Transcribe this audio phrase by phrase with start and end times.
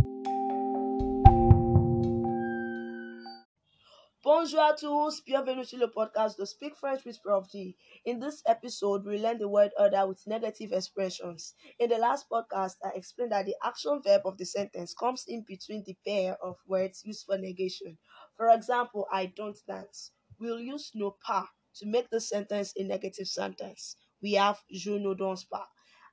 [4.35, 7.77] Bonjour à tous, bienvenue sur le podcast de Speak French with Prof D.
[8.03, 11.53] In this episode, we learn the word order with negative expressions.
[11.77, 15.45] In the last podcast, I explained that the action verb of the sentence comes in
[15.47, 17.99] between the pair of words used for negation.
[18.35, 20.13] For example, I don't dance.
[20.39, 21.45] We'll use no pas
[21.75, 23.97] to make the sentence a negative sentence.
[24.19, 25.67] We have je ne danse pas.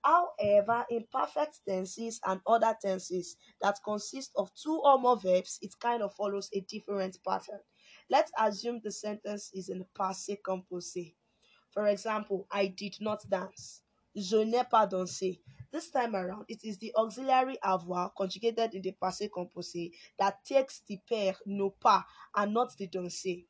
[0.04, 5.74] However, in perfect tenses and other tenses that consist of two or more verbs, it
[5.80, 7.60] kind of follows a different pattern.
[8.10, 11.14] Let's assume the sentence is in passé composé.
[11.70, 13.82] For example, I did not dance.
[14.16, 15.38] Je n'ai pas dansé.
[15.70, 20.80] This time around, it is the auxiliary avoir conjugated in the passé composé that takes
[20.88, 22.02] the pair no pas
[22.34, 23.46] and not the danser.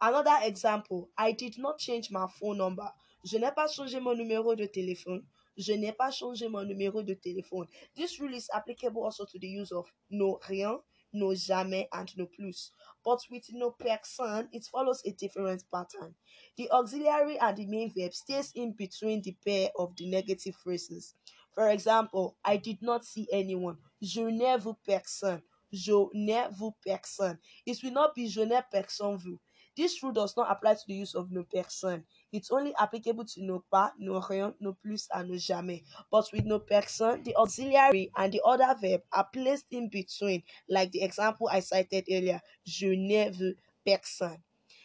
[0.00, 2.90] Another example, I did not change my phone number.
[3.24, 5.24] Je n'ai pas changé mon numéro de téléphone.
[5.56, 7.66] Je n'ai pas changé mon numéro de téléphone.
[7.94, 10.78] This rule is applicable also to the use of no rien,
[11.12, 12.70] no jamais, and no plus.
[13.04, 16.14] But with no person, it follows a different pattern.
[16.56, 21.14] The auxiliary and the main verb stays in between the pair of the negative phrases.
[21.52, 23.78] For example, I did not see anyone.
[24.02, 25.42] Je n'ai vu personne.
[25.72, 27.38] Je n'ai vu personne.
[27.64, 29.38] It will not be je n'ai personne vu.
[29.76, 32.06] This rule does not apply to the use of no person.
[32.32, 35.84] It's only applicable to no pas, no rien, no plus, and no jamais.
[36.10, 40.92] But with no person, the auxiliary and the other verb are placed in between, like
[40.92, 42.40] the example I cited earlier.
[42.64, 44.42] Je n'ai vu personne.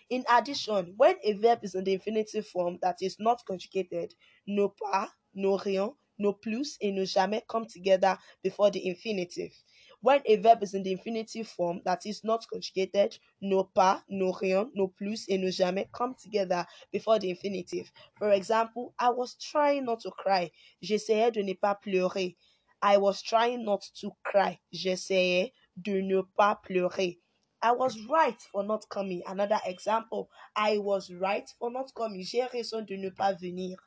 [0.09, 4.13] In addition, when a verb is in the infinitive form that is not conjugated,
[4.45, 9.53] no pas, no rien, no plus, and no jamais come together before the infinitive.
[10.01, 14.33] When a verb is in the infinitive form that is not conjugated, no pas, no
[14.33, 17.91] rien, no plus, and no jamais come together before the infinitive.
[18.17, 20.51] For example, I was trying not to cry.
[20.83, 22.35] J'essayais de ne pas pleurer.
[22.81, 24.59] I was trying not to cry.
[24.73, 27.19] J'essayais de ne pas pleurer.
[27.61, 29.21] I was right for not coming.
[29.27, 32.23] Another example, I was right for not coming.
[32.23, 33.77] J'ai raison de ne pas venir.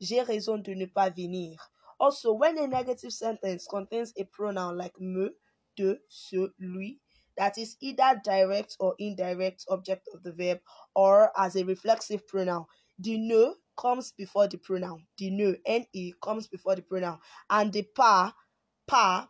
[0.00, 1.56] J'ai raison de ne pas venir.
[2.00, 5.30] Also, when a negative sentence contains a pronoun like me,
[5.76, 7.00] de, ce, lui,
[7.36, 10.60] that is either direct or indirect object of the verb
[10.94, 12.64] or as a reflexive pronoun.
[12.98, 15.04] The ne comes before the pronoun.
[15.18, 17.18] The ne, ne comes before the pronoun.
[17.50, 18.32] And the pa,
[18.86, 19.28] pa,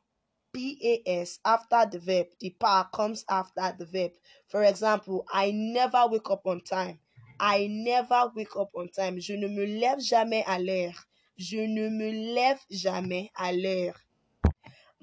[0.55, 2.27] pas after the verb.
[2.41, 4.13] The pa comes after the verb.
[4.49, 6.99] For example, I never wake up on time.
[7.41, 9.19] I never wake up on time.
[9.19, 11.07] Je ne me lève jamais à l'heure.
[11.37, 14.04] Je ne me lève jamais à l'heure.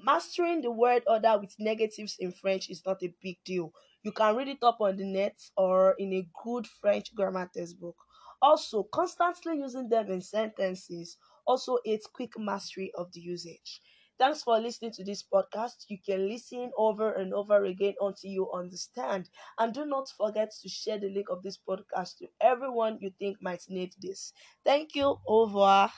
[0.04, 3.72] Mastering the word order with negatives in French is not a big deal.
[4.02, 7.94] You can read it up on the net or in a good French grammar textbook.
[8.40, 13.80] Also, constantly using them in sentences also aids quick mastery of the usage.
[14.18, 15.84] Thanks for listening to this podcast.
[15.88, 19.30] You can listen over and over again until you understand.
[19.60, 23.38] And do not forget to share the link of this podcast to everyone you think
[23.40, 24.32] might need this.
[24.64, 25.18] Thank you.
[25.28, 25.92] Au revoir.